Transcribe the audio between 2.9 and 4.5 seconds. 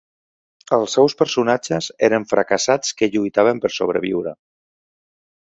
que lluitaven per sobreviure.